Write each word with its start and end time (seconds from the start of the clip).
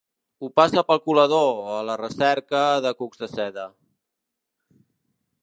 Ho 0.45 0.47
passa 0.59 0.83
pel 0.87 1.01
colador, 1.09 1.51
a 1.81 1.83
la 1.89 1.99
recerca 2.01 2.63
de 2.87 2.95
cucs 3.03 3.23
de 3.27 3.31
seda. 3.35 3.71